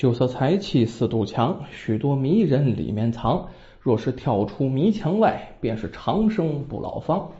[0.00, 3.48] 酒色财气四堵墙，许多迷人里面藏。
[3.80, 7.32] 若是跳出迷墙外，便是长生不老方。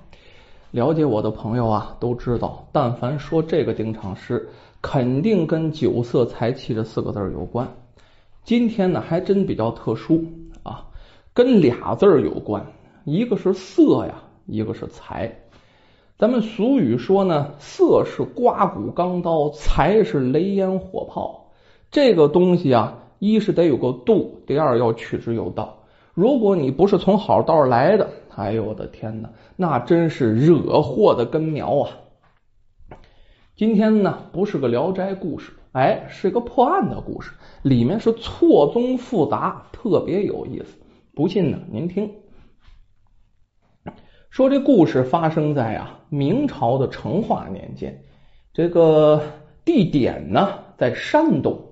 [0.71, 4.51] 了解我的朋友啊，都知道，但凡说这个定场诗，
[4.83, 7.67] 肯定跟酒色财气这四个字有关。
[8.45, 10.23] 今天呢，还真比较特殊
[10.63, 10.89] 啊，
[11.33, 12.67] 跟俩字有关，
[13.07, 15.35] 一个是色呀，一个是财。
[16.19, 21.40] 咱们俗语说呢，色是刮骨钢刀，财是雷烟火炮。
[21.91, 25.79] 这个东西啊，一是得有个度，第二要取之有道。
[26.15, 31.91] 如果你不是从好道来的，哎呦我的天哪，那真是惹祸的根苗啊！
[33.57, 37.33] 今天呢，不是个聊斋故事，哎，是个破案的故事，
[37.63, 40.79] 里面是错综复杂，特别有意思。
[41.15, 42.13] 不信呢，您听。
[44.31, 48.05] 说这故事发生在啊明朝的成化年间，
[48.53, 49.23] 这个
[49.65, 51.70] 地点呢在山东。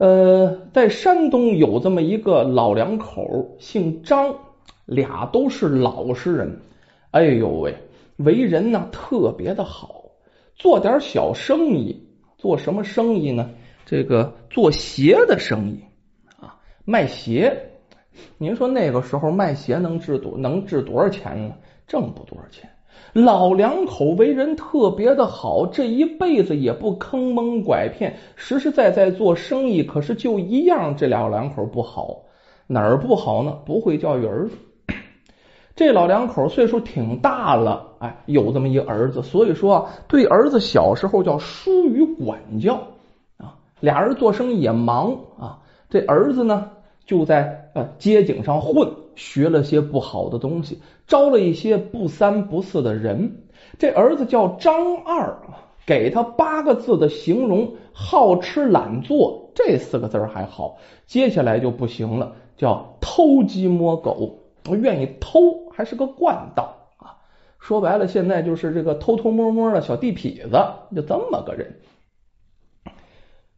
[0.00, 4.34] 呃，在山东有这么一个老两口，姓张，
[4.86, 6.58] 俩都是老实人。
[7.10, 7.76] 哎呦喂，
[8.16, 10.02] 为人呢特别的好，
[10.54, 12.08] 做点小生意。
[12.38, 13.50] 做什么生意呢？
[13.84, 15.84] 这个做鞋的生意
[16.40, 17.70] 啊，卖鞋。
[18.38, 21.54] 您说那个时候卖鞋能值多能值多少钱呢？
[21.86, 22.70] 挣不多少钱。
[23.12, 29.82] 老两口为人特别的好，这一辈子也不坑蒙拐骗，实实在在做生意。
[29.82, 32.22] 可是就一样，这俩两口不好，
[32.68, 33.58] 哪儿不好呢？
[33.66, 34.56] 不会教育儿子。
[35.74, 42.74] 这老两口岁数挺大了，哎，有这么一儿子，所以说，对儿子小时候叫疏于管教
[43.38, 43.56] 啊。
[43.80, 46.70] 俩人做生意也忙啊，这儿子呢
[47.06, 48.88] 就在呃街景上混。
[49.20, 53.42] 学了些不好的东西，招了一些不三不四的人。
[53.78, 55.36] 这儿子叫张二，
[55.84, 59.52] 给他八个字的形容：好吃懒做。
[59.54, 64.38] 这四个字还好，接下来就不行了，叫偷鸡摸狗，
[64.70, 67.20] 愿意偷，还是个惯盗啊。
[67.58, 71.76] 说白了，现在就是这个偷偷摸摸的小地痞子，就这么个人。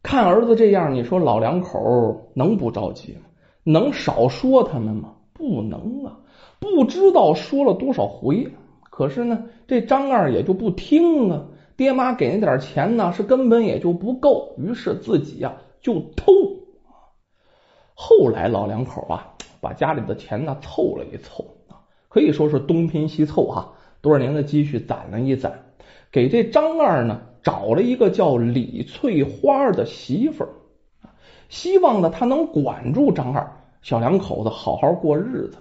[0.01, 3.21] 看儿子这样，你说老两口能不着急吗？
[3.63, 5.12] 能少说他们吗？
[5.33, 6.19] 不能啊！
[6.59, 8.47] 不知道说了多少回，
[8.89, 11.45] 可是呢，这张二也就不听啊。
[11.75, 16.31] 爹妈给那点钱呢，是根本也就不够，于是自己呀就偷。
[17.95, 21.43] 后来老两口啊，把家里的钱呢凑了一凑，
[22.09, 25.59] 可以说是东拼西凑哈，多少年的积蓄攒了一攒，
[26.11, 30.49] 给这张二呢找了一个叫李翠花的媳妇儿，
[31.49, 33.62] 希望呢他能管住张二。
[33.83, 35.57] 小两口子好好过日子。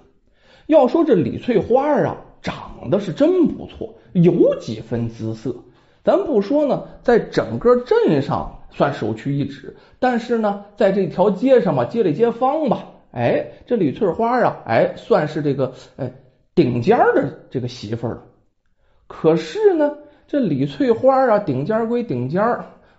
[0.68, 5.54] 要说这李翠花啊，长得是真不错，有几分姿色。
[6.04, 16.12] 咱不说呢，在整个镇上算首屈一指，但是呢，在这条街上吧，街里街坊吧，哎，这李翠花啊，哎，算是这个哎
[16.54, 18.22] 顶尖的这个媳妇了。
[19.06, 19.96] 可是呢，
[20.26, 22.42] 这李翠花啊，顶尖归顶尖，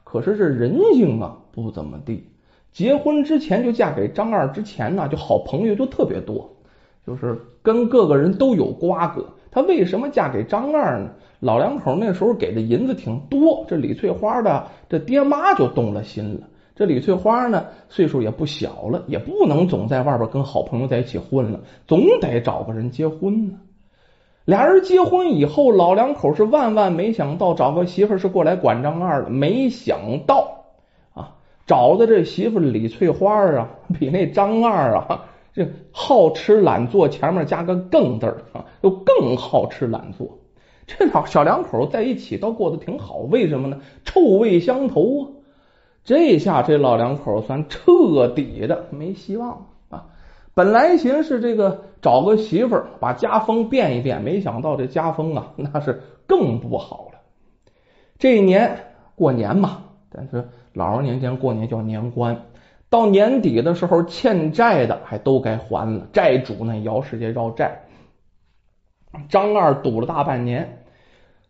[0.03, 2.29] 可是这人性啊，不怎么地。
[2.73, 6.50] 结婚之前就嫁给张二之前呢，就好朋友就特别多，
[7.06, 9.25] 就是跟各个人都有瓜葛。
[9.51, 11.11] 她为什么嫁给张二呢？
[11.39, 16.47] 老两口那时候给的银子挺多，这李翠花的这爹妈就动了心了。
[16.75, 23.59] 这李翠花呢，岁数也不小了，也不能总在外边跟好朋友在一起混了，总得找个人结婚呢。
[24.45, 30.53] 俩人结婚以后，老两口是万万没想到找个媳妇是过来管张二的，没想到。
[31.66, 40.40] 找的这媳妇李翠花啊，比那张二啊，这好吃懒做，前面加个更字啊，又更好吃懒做。
[40.85, 43.79] 这老小两口在一起倒过得挺好，为什么呢？
[44.03, 45.29] 臭味相投啊！
[46.03, 50.06] 这下这老两口算彻底的没希望了啊！
[50.53, 57.19] 本来寻思这个找个媳妇把家风变一变，没想到这家风啊，那是更不好了。
[58.19, 58.78] 这一年
[59.16, 60.50] 过年嘛，但是。
[60.73, 62.46] 老年间过年叫年关，
[62.90, 67.84] 到年底的时候，欠债的还都该还了，债主呢摇世界绕债。
[69.29, 70.84] 张二赌了大半年，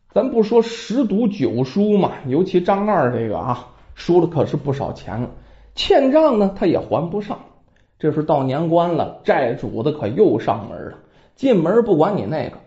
[0.10, 5.30] 咱不说十赌九输嘛，尤其张二这个啊，输了可是不少钱了，
[5.74, 7.40] 欠账呢他也还不上。
[7.98, 10.98] 这是到年关了，债主的可又上门了，
[11.36, 12.58] 进门不管你那个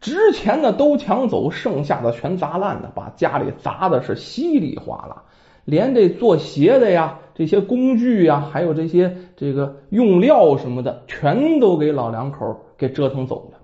[0.00, 5.24] 值钱的都抢走，剩下的全砸烂的，把家里砸的是稀里哗啦。
[5.66, 13.58] 连这做鞋的呀，这些工具呀，还有这些这个用料什么的，全都给老两口给折腾走了。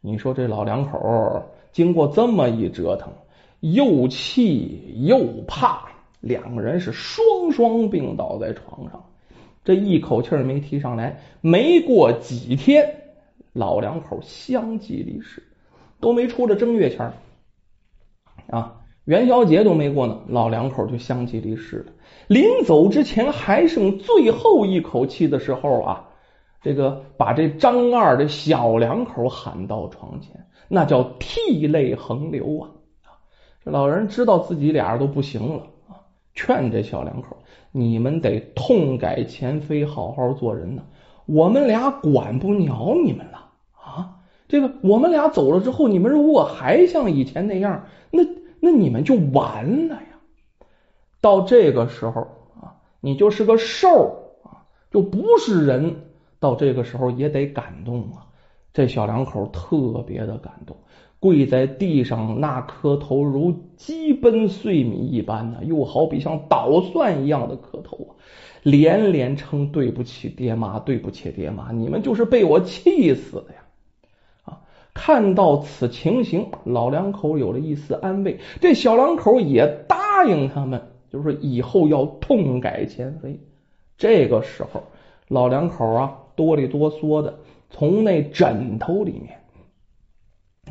[0.00, 1.42] 你说这老两口
[1.72, 3.12] 经过这么一折腾，
[3.60, 5.88] 又气又怕，
[6.20, 9.04] 两个人是双双病倒在床上，
[9.64, 11.20] 这一口气没提上来。
[11.40, 12.88] 没过几天，
[13.52, 15.42] 老两口相继离世，
[16.00, 17.12] 都没出这正月前
[18.48, 21.92] 啊，元宵节都没过呢，老两口就相继离世了。
[22.28, 26.08] 临走之前还剩最后一口气的时候啊，
[26.62, 32.70] 这个把这张二的小两口喊到床前，那叫涕泪横流啊！
[33.64, 35.98] 这老人知道自己俩都不行了啊，
[36.34, 37.36] 劝这小两口：
[37.72, 40.82] 你们得痛改前非，好好做人呢。
[41.26, 44.18] 我们俩管不了你们了啊！
[44.46, 48.22] 这个我们俩走了之后，你们如果还像以前那样，那
[48.64, 50.20] 那你们就完了呀！
[51.20, 52.20] 到这个时候
[52.54, 54.62] 啊，你就是个兽啊，
[54.92, 55.96] 就不是人。
[56.38, 58.26] 到这个时候也得感动啊！
[58.72, 60.76] 这小两口特别的感动，
[61.18, 68.14] 跪在地上那磕头如鸡奔碎米一般呢，又好比像捣蒜一样的磕头啊，
[68.62, 73.61] 连连称对不起爹妈，对不起爹妈，你们就是被我气死的呀！
[74.94, 80.88] 看到此情形，老两口有了一丝安慰，这小两口也答应他们。
[81.10, 83.38] 就是以后要痛改前非。
[83.98, 84.84] 这个时候，
[85.28, 89.42] 老两口啊哆里哆嗦的从那枕头里面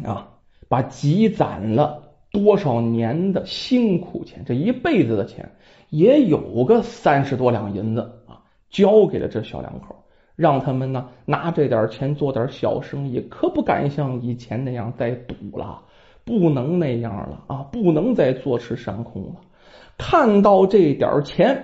[0.03, 0.29] 啊，
[0.67, 5.51] 把积攒了多少年的辛苦钱，这一辈子的钱，
[5.91, 8.41] 也有个三十多两银子啊，
[8.71, 10.00] 交给了这小两口，
[10.41, 15.79] 让他们呢拿这点钱做点小生意，可不敢像以前那样再赌了，
[16.25, 19.35] 不能那样了啊，不能再坐吃山空了。
[19.99, 21.63] 看到这点钱，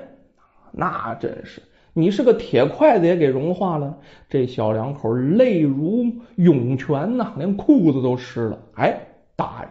[0.71, 1.59] 那真是
[1.94, 3.97] 你是个铁筷子也给融化了。
[4.29, 8.59] 这小两口泪如涌泉呐，连裤子都湿了。
[8.75, 8.95] 哎，
[9.35, 9.69] 答应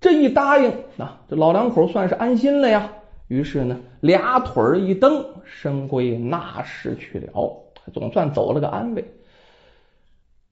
[0.00, 2.90] 这一答应，啊这老两口算是安心了呀。
[3.28, 9.04] 于是呢，俩腿一蹬，身归那时去了，总算走了个安慰。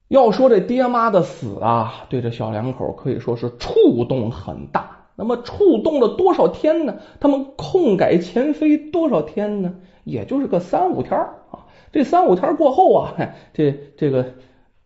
[0.09, 4.99] 要说这爹妈的死啊，对这小两口可以说是触动很大。
[5.15, 6.95] 那么触动了多少天呢？
[7.19, 9.73] 他们空改前非多少天呢？
[10.03, 11.65] 也就是个三五天啊。
[11.91, 13.13] 这三五天过后啊，
[13.53, 14.25] 这这个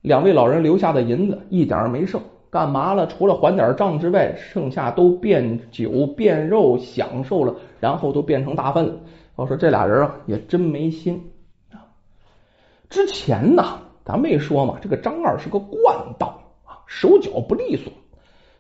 [0.02, 3.08] 两位老人留下的银子一点没剩，干嘛了？
[3.08, 8.94] 除了还点账之外，剩下都变酒变肉享受了，然后都变成大粪了。
[9.36, 11.32] 我说这俩人啊，也真没心。
[12.90, 17.92] 之前呢，咱没说嘛，这个张二是个惯盗啊，手脚不利索。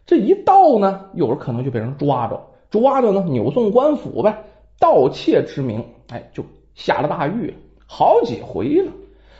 [0.06, 4.44] 这一盗呢，有人可能就被人抓着，抓着呢，扭送官府呗。
[4.80, 6.46] 盗窃之名，哎，就
[6.76, 7.54] 下了大狱，
[7.88, 8.92] 好几回了。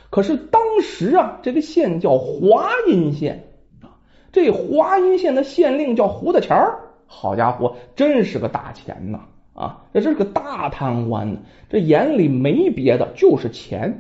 [0.10, 3.44] 可是当时啊，这个县叫华阴县
[3.82, 4.02] 啊，
[4.32, 9.20] 这华阴县的县令叫胡大钱儿，好家伙，真是个大钱呐
[9.54, 9.86] 啊！
[9.94, 11.40] 这是个大贪官呢，
[11.70, 14.00] 这眼里没别的，就是钱。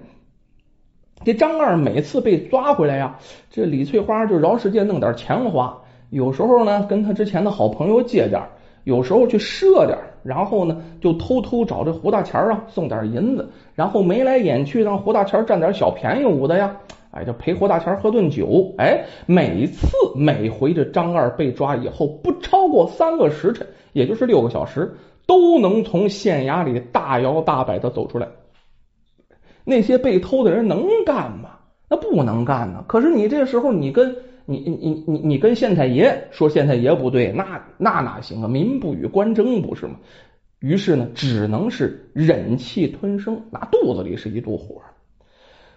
[1.28, 3.20] 这张二每次被抓回来呀，
[3.52, 5.78] 这李翠花就饶世界弄点钱花。
[6.10, 8.42] 有时候呢，跟他之前的好朋友借点
[8.86, 13.46] 有时候去赊点然后呢，就偷偷找这胡大钱啊送点银子，
[13.76, 16.74] 然后眉来眼去让胡大钱占点小便宜捂的呀，
[17.12, 24.96] 哎，就陪胡大钱喝顿酒，哎，每次每回这张二被抓以后，不超过三个时辰，也就是六个小时，
[25.26, 28.26] 都能从县衙里大摇大摆的走出来。
[29.68, 31.50] 那些被偷的人能干吗？
[31.90, 32.84] 那不能干呢。
[32.88, 34.16] 可是你这时候你跟。
[34.50, 38.48] 你你你你跟县太爷说县太爷不对，那那哪行啊？
[38.48, 39.96] 民不与官争不是吗？
[40.60, 44.82] 于是呢，只能是忍气吞声，那肚子里是一肚火。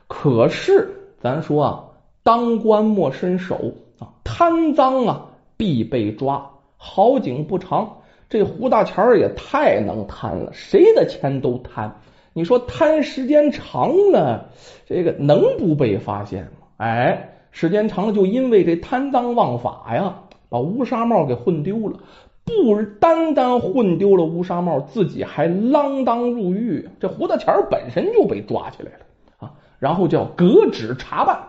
[0.06, 0.88] 可是
[1.20, 1.84] 咱说啊，
[2.22, 6.48] 当官莫伸手啊，贪赃啊必被抓。
[6.76, 7.92] 好景不长，
[8.28, 11.92] 这胡大钱也太能贪了，谁的钱都贪。
[12.32, 14.50] 你说贪时间长了，
[14.86, 16.50] 这个能不被发现吗？
[16.78, 17.26] 哎。
[17.52, 20.14] 时间长了，就因为这贪赃枉法呀，
[20.48, 21.98] 把乌纱帽给混丢了。
[22.44, 26.88] 不单单混丢了乌纱帽，自己还锒铛入狱。
[27.00, 28.98] 这胡大钱本身就被抓起来了
[29.38, 31.40] 啊，然后叫革职查办。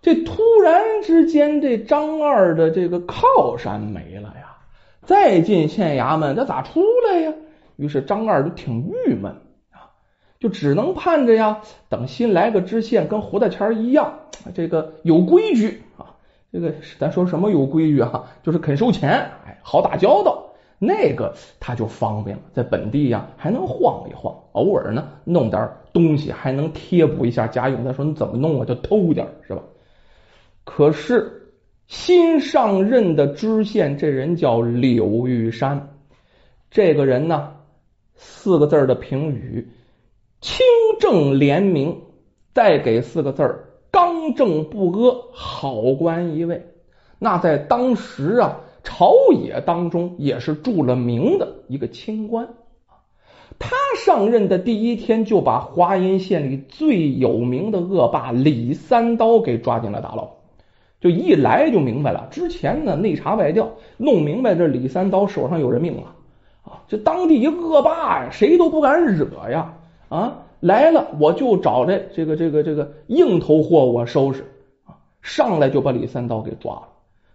[0.00, 4.56] 这突然之间，这张二的这个靠山没了呀，
[5.04, 7.32] 再进县衙门，这咋出来呀？
[7.76, 9.32] 于是张二就挺郁闷。
[10.42, 14.12] 就只能盼着呀，等新来个知县跟胡大钱一样，
[14.52, 16.16] 这个有规矩啊。
[16.52, 18.24] 这个咱说什么有规矩啊？
[18.42, 19.10] 就是肯收钱，
[19.46, 20.44] 哎，好打交道。
[20.80, 27.84] 那个他就方便了，在本地呀还能晃一晃，偶尔呢弄点东西还能贴补一下家用。
[27.84, 28.64] 再说你怎么弄啊？
[28.64, 29.62] 就偷点是吧？
[30.64, 31.52] 可是
[31.86, 35.88] 新上任的知县这人叫柳玉山。
[36.68, 37.52] 这个人呢，
[38.16, 39.68] 四个字的评语：
[40.42, 40.66] 清
[41.00, 42.02] 正廉明。
[42.52, 46.66] 再给四个字儿：刚正不阿，好官一位。
[47.18, 52.48] 那在当时啊，朝野当中也是著了名的一个清官。
[53.58, 60.28] 他上任的第一天，就把华阴县里最有名的恶霸李三刀给抓进了大牢。
[61.00, 66.14] 就一来就明白了，之前呢内查外调，弄明白这李三刀手上有人命了
[66.64, 66.82] 啊！
[66.88, 69.74] 这当地一恶霸呀，谁都不敢惹呀
[70.12, 70.44] 啊！
[70.60, 74.44] 来了我就找这这个这个这个硬头货，我收拾
[74.84, 74.94] 啊！
[75.22, 76.88] 上来就把李三刀给抓了。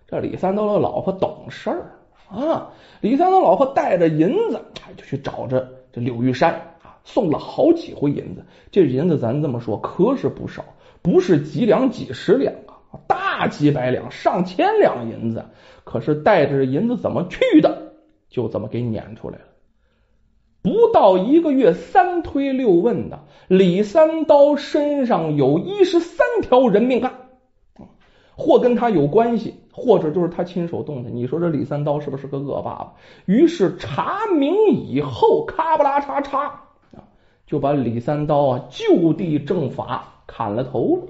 [0.05, 1.91] 这李三刀的老婆懂事儿
[2.29, 2.69] 啊，
[3.01, 5.67] 李三刀老婆带着银子，哎就去找着。
[5.93, 6.53] 柳玉山
[6.83, 10.63] 啊，送了好几回银子，这银子咱这么说可是不少，
[11.01, 12.53] 不是几两几十两
[12.91, 15.43] 啊，大几百两、上千两银子。
[15.83, 17.93] 可是带着银子怎么去的，
[18.29, 19.45] 就这么给撵出来了。
[20.67, 27.13] 不到一个月，三推六问的，李三刀身上有一十三条人命案，
[28.35, 29.55] 或跟他有关系。
[29.79, 32.93] 或者就是他亲手动的，你说这李三刀是不是个恶霸？
[33.27, 36.49] 于是查明以后，咔不拉嚓嚓，
[37.45, 41.03] 就把李三刀啊就地正法砍了头了。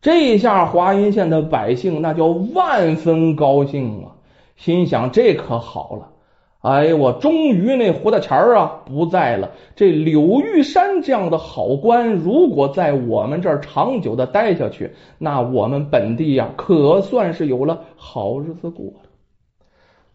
[0.00, 4.14] 这下华阴县的百姓那叫万分高兴啊，
[4.54, 6.12] 心想这可好了。
[6.60, 9.52] 哎呦，我终于那胡大钱儿啊不在了。
[9.76, 19.08] 这柳玉山这样的好官，如果在我们这儿长久的待下去，那我们本地呀可算是有了好日子过了。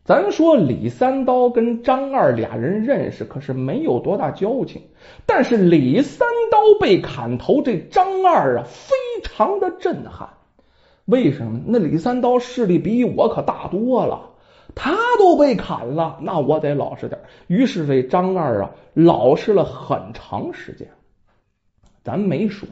[0.04, 4.82] 咱说李三刀跟张二俩人认识，可是没有多大交情。
[5.26, 10.28] 但是李三刀被砍头，这张二啊非常的震撼。
[11.06, 11.62] 为什么？
[11.66, 14.33] 那李三刀势力比我可大多了。
[14.76, 17.20] 他都被砍了，那我得老实点。
[17.48, 20.88] 于是这张二啊，老实了很长时间。
[22.04, 22.68] 咱没说，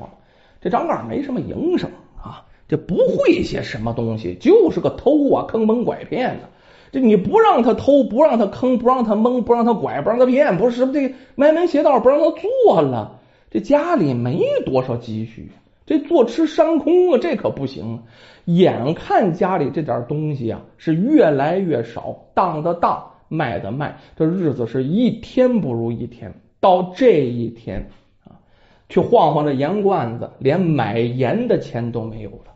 [0.60, 1.90] 这张二没什么营生
[2.22, 6.50] 啊，这不会些什么东西，就是个偷啊，坑蒙拐骗的。
[6.92, 12.26] 这你不让他偷，不让他坑，不让他蒙，不让他拐，不让他骗，不是这歪门邪道不让他
[12.66, 13.20] 做了。
[13.50, 15.52] 这家里没多少积蓄。
[15.92, 18.04] 这坐吃山空啊，这可不行。
[18.46, 26.34] 眼看家里这点东西啊是越来越少，当的当，卖的卖，这日子是一天不如一天。
[26.62, 27.90] 到这一天
[28.24, 28.40] 啊，
[28.88, 32.54] 去晃晃这盐罐子，连买盐的钱都没有了。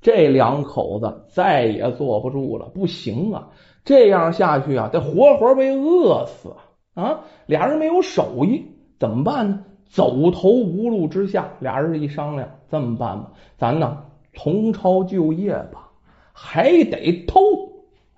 [0.00, 3.48] 这两口子再也坐不住了，不行啊！
[3.84, 6.54] 这样下去啊，得活活被饿死
[6.94, 7.22] 啊！
[7.46, 8.64] 俩人没有手艺，
[9.00, 9.64] 怎么办呢？
[9.94, 13.96] 走投无路之下，俩人一商量，这么办吧，咱呢
[14.32, 15.88] 重操旧业吧，
[16.32, 17.38] 还得偷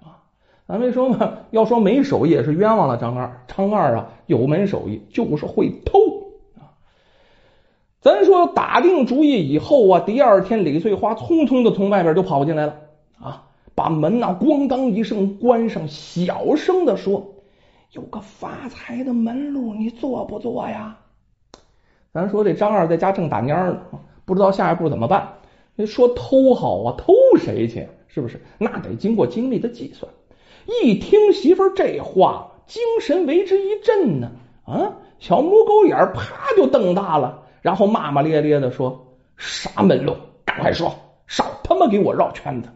[0.00, 0.24] 啊！
[0.66, 2.96] 咱没说嘛，要说没手艺也是冤枉了。
[2.96, 5.98] 张二，张二啊，有门手艺，就是会偷
[6.54, 6.72] 啊。
[8.00, 12.74] 咱说打定主意以后啊，第二天李翠花匆匆的从外边就跑进来了
[13.20, 17.34] 啊，把门呐咣当一声关上，小声的说
[17.92, 20.96] ：“有个发财的门路，你做不做呀？”
[22.16, 23.78] 咱说这张二在家正打蔫呢，
[24.24, 25.34] 不知道下一步怎么办。
[25.86, 27.86] 说偷好啊，偷谁去？
[28.08, 28.40] 是不是？
[28.56, 30.10] 那得经过精密的计算。
[30.82, 34.30] 一听媳妇这话，精神为之一振呢。
[34.64, 40.16] 啊，小母狗眼啪就瞪大了，然后骂骂咧咧的说：“啥门路？
[40.46, 40.94] 赶快说，
[41.26, 42.70] 少他妈给我绕圈子！”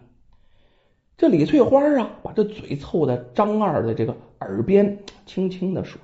[1.17, 5.99] 这李翠花啊，把这嘴凑在张二的这个耳边，轻轻的说：“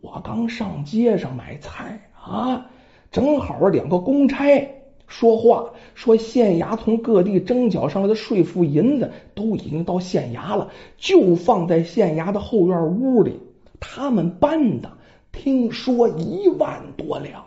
[0.00, 2.66] 我刚上街上买菜。”啊，
[3.10, 13.40] 正好两个公差说话，说县衙从各地征缴上来的税赋银子都已经到县衙了，就放在县衙的后院屋里。
[13.80, 14.90] 他们搬的，
[15.32, 17.44] 听说一万多两。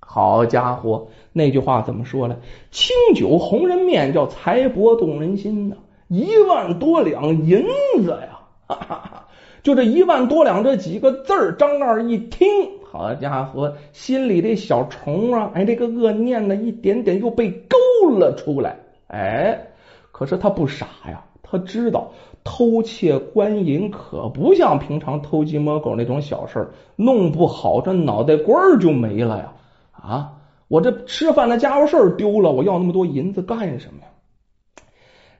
[0.00, 2.36] 好家伙，那句话怎么说呢？
[2.70, 5.76] 清酒红人面，叫财帛动人心呐！
[6.06, 7.66] 一万多两银
[8.02, 9.28] 子呀，哈哈哈！
[9.62, 12.48] 就这一万多两这几个字儿，张二一听。
[12.90, 18.76] 好家伙，心里这小虫啊，哎，这个恶念呢，一点点又被勾了出来。
[19.08, 19.68] 哎，
[20.10, 22.12] 可是他不傻呀，他知道
[22.44, 29.52] 偷窃官银可不像平常偷鸡摸狗那种小事弄不好这脑袋瓜就没了呀！
[29.92, 30.32] 啊，
[30.68, 34.08] 我这吃饭的家伙事儿丢了，我要那么多银子干什么呀？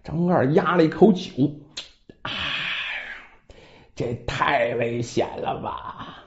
[0.05, 1.33] 张二压了一口酒，
[2.23, 2.31] 哎，
[3.95, 6.17] 这太危险了吧！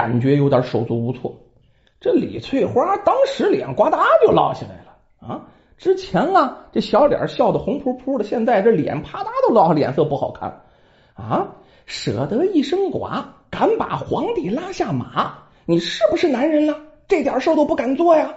[0.00, 1.36] 感觉有点手足无措，
[2.00, 5.42] 这李翠花当时脸呱嗒就落下来了啊！
[5.76, 10.62] 之前啊，这小脸笑得红扑扑的，现在这脸啪嗒都落，脸色不好看
[11.12, 11.48] 啊！
[11.84, 15.34] 舍得一身剐，敢把皇帝拉下马，
[15.66, 16.78] 你是不是男人了？
[17.06, 18.34] 这点事都不敢做呀？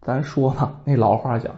[0.00, 1.54] 咱说嘛，那老话讲，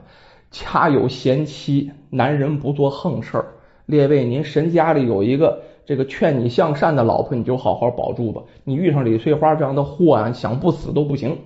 [0.51, 3.55] 家有贤妻，男人不做横事儿。
[3.87, 8.43] 列位，您神家里有一个这个劝你向善的老婆，你就好好保住吧。
[8.63, 11.39] 你遇上李翠花这样的货啊，想不死都不行，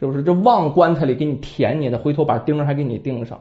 [0.00, 0.22] 是不是？
[0.22, 3.38] 这往棺材里给你填你的，回头把钉还给你钉上。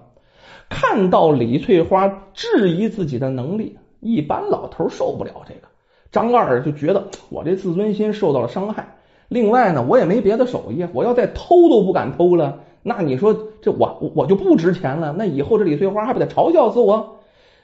[0.67, 5.70] 看到李翠花质疑自己的能力，一般老头受不了这个。
[6.12, 8.86] 张二就觉得我这自尊心受到了伤害。
[9.29, 12.60] 另外呢，我也没别的手艺，我要再偷都不敢偷了。
[12.84, 15.15] 那你说这我我就不值钱了？
[15.17, 17.20] 那以后这李翠花还不得嘲笑死我？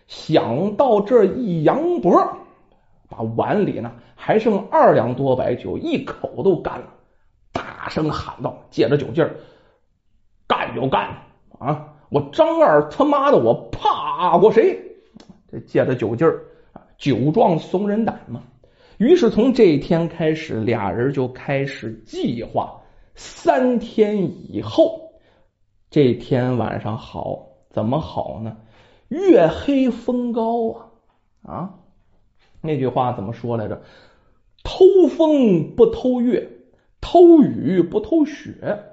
[0.08, 2.18] 想到这一扬脖，
[3.10, 6.88] 把碗里呢还剩二两多白酒，一口都干了，
[7.52, 9.36] 大声喊道：“借着酒劲儿，
[10.48, 11.10] 干就干
[11.60, 11.94] 啊！
[12.10, 14.80] 我张二他妈的，我怕过谁？
[15.52, 16.44] 这借着酒劲儿，
[16.98, 18.42] 酒壮怂人胆嘛。
[18.98, 22.82] 于是从这一天开始，俩人就开始计划
[23.16, 25.14] 三天以后
[25.90, 28.58] 这天晚上好怎么好呢？”
[29.10, 30.90] 月黑风高啊
[31.48, 31.74] 啊！
[32.68, 33.82] 那句话怎么说来着？
[34.64, 36.48] 偷风不偷月，
[37.02, 38.84] 偷雨不偷雪。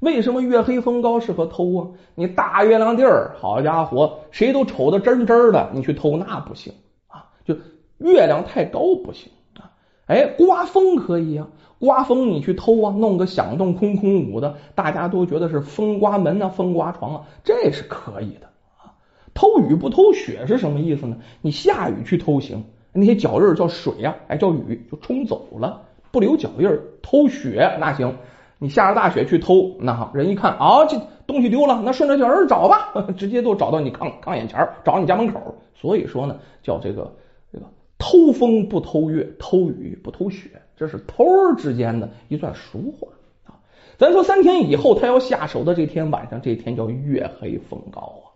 [0.00, 1.88] 为什么月黑风高适合偷啊？
[2.14, 6.72] 你大月亮地儿，好家伙，谁都瞅得真真的，你去偷那不行
[7.06, 7.26] 啊！
[7.44, 7.54] 就
[7.98, 9.70] 月亮太高不行啊！
[10.06, 18.46] 哎，刮风可以啊，刮风你去偷啊，弄个响动空空舞的，大家都觉得是风刮门啊，风刮床啊，这是可以的
[18.78, 18.96] 啊。
[19.34, 21.18] 偷雨不偷雪是什么意思呢？
[21.42, 26.68] 你下雨去偷行，那些脚印叫水呀，哎叫雨就冲走了，不留脚印。
[27.02, 28.16] 偷雪那行，
[28.58, 35.54] 你下着大雪去偷，那好人一看啊，这东西丢了，那顺着脚印找吧， 直接都找到你炕炕眼前，找你家门口。
[35.74, 37.16] 所以说呢，叫这个
[37.52, 37.64] 这个
[37.98, 43.08] 偷风不偷月，偷雨不偷雪，这是偷儿之间的一段俗话
[43.46, 43.58] 啊。
[43.96, 48.30] 咱说三天以后他要下手的这天晚上，这天叫月黑风高啊。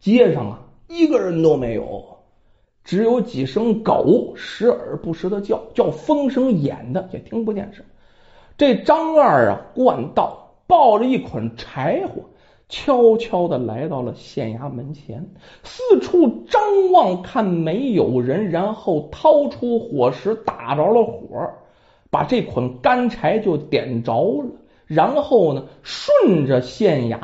[0.00, 2.17] 街上啊，一个人都没有，
[2.88, 7.84] 只有几声狗时而不时的叫，叫风声掩的，也听不见声。
[8.56, 12.22] 这张二啊，惯道抱着一捆柴火，
[12.70, 15.28] 悄悄的来到了县衙门前，
[15.62, 21.46] 四处张望，看没有人，然后掏出火石，打着了火，
[22.08, 24.48] 把这捆干柴就点着了，
[24.86, 27.18] 然后呢，顺着县衙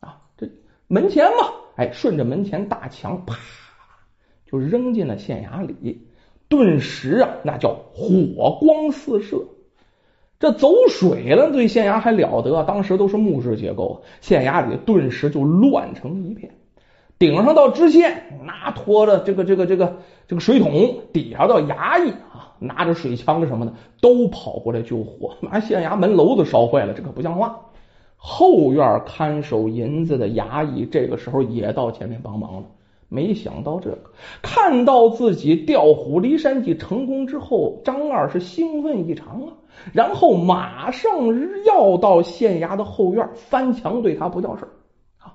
[0.00, 0.48] 啊，这
[0.88, 1.52] 门前嘛。
[1.76, 3.36] 哎，顺着门前大墙，啪，
[4.54, 6.06] 就扔进了县衙里。
[6.48, 9.42] 顿时啊，那叫火光四射。
[10.38, 12.62] 这走水了，对县衙还了得？
[12.64, 16.52] 当时都是木质结构，县衙里顿时就乱成一片。
[17.18, 19.96] 顶上到知县，拿拖着这个这个这个
[20.28, 27.58] 这个水桶；底下到衙役啊，拿着水枪什么的，都跑过来救火， 把县衙门楼子烧坏了，这可不像话。
[28.16, 32.64] 后院看守银子的衙役这个时候也到前面帮忙了。
[33.14, 33.98] 没想到这个，
[34.42, 39.52] 看到自己调虎离山计成功之后，张二是兴奋异常啊！
[39.92, 41.10] 然后马上
[41.64, 44.66] 要到县衙的后院翻墙，对他不叫事
[45.18, 45.30] 啊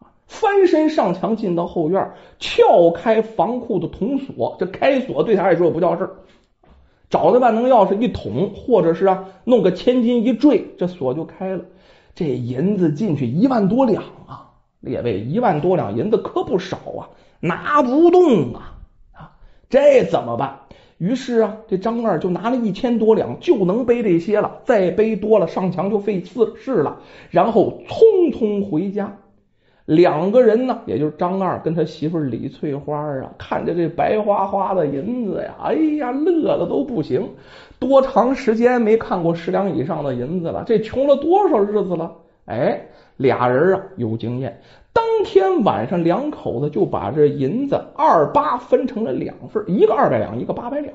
[0.00, 0.10] 啊！
[0.26, 6.10] 翻身上墙进到后院，撬开房库的铜锁，这开锁对他来说不叫事
[7.08, 11.64] 找的万能钥匙一捅，或者是啊弄个千斤一坠，这锁就开了。
[12.14, 14.49] 这银子进去一万多两啊！
[14.80, 18.78] 列位，一万多两银子可不少啊，拿不动啊
[19.12, 19.32] 啊！
[19.68, 20.60] 这怎么办？
[20.96, 24.60] 于是啊，这张二就拿了一千多两，就能背这些了。
[24.64, 27.00] 再背多了，上墙就费事事了。
[27.30, 29.16] 然后匆匆回家。
[29.86, 37.30] 两个人呢，也就是张二跟他媳妇李翠花啊，看着这白花花的银子呀，哎呀，乐的都不行。
[37.78, 40.64] 多长时间没看过十两以上的银子了？
[40.66, 42.12] 这穷了多少日子了？
[42.50, 44.60] 哎，俩人啊有经验，
[44.92, 50.94] 当天晚上两口子就把这银子二八分成了两份，一个二百两，一个八百两。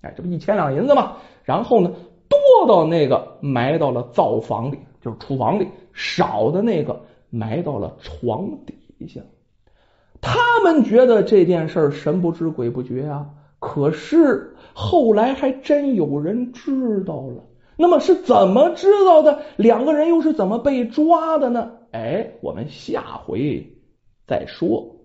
[0.00, 1.16] 哎，这不一千两银子吗？
[1.44, 1.90] 然后呢，
[2.28, 9.20] 多到那个埋到了灶房里，就是厨房里；少的那个埋到了床底下。
[10.20, 13.26] 他们觉得这件事神不知鬼不觉啊。
[13.58, 17.42] 可是后来还真有人知道了，
[17.76, 19.42] 那么是怎么知道的？
[19.56, 21.72] 两个人又是怎么被抓的呢？
[21.92, 23.66] 哎，我们下回
[24.26, 24.95] 再说。